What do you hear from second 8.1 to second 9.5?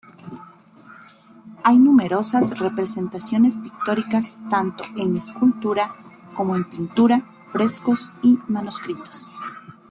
y manuscritos.